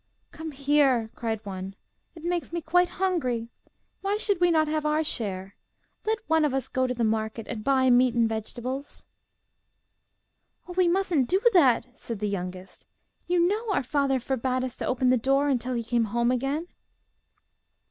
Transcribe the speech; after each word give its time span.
'Come 0.31 0.49
here,' 0.49 1.11
cried 1.13 1.45
one. 1.45 1.75
'It 2.15 2.23
makes 2.23 2.51
me 2.51 2.59
quite 2.59 2.89
hungry! 2.97 3.49
Why 4.01 4.17
should 4.17 4.41
not 4.41 4.67
we 4.67 4.73
have 4.73 4.83
our 4.83 5.03
share? 5.03 5.55
Let 6.07 6.27
one 6.27 6.43
of 6.43 6.55
us 6.55 6.67
go 6.67 6.87
to 6.87 6.93
the 6.95 7.03
market, 7.03 7.45
and 7.47 7.63
buy 7.63 7.91
meat 7.91 8.15
and 8.15 8.27
vegetables.' 8.27 9.05
'Oh, 10.67 10.73
we 10.73 10.87
mustn't 10.87 11.29
do 11.29 11.39
that!' 11.53 11.95
said 11.99 12.17
the 12.17 12.27
youngest. 12.27 12.87
'You 13.27 13.47
know 13.47 13.69
our 13.71 13.83
father 13.83 14.19
forbade 14.19 14.63
us 14.63 14.75
to 14.77 14.87
open 14.87 15.11
the 15.11 15.17
door 15.17 15.55
till 15.57 15.75
he 15.75 15.83
came 15.83 16.05
home 16.05 16.31
again. 16.31 16.67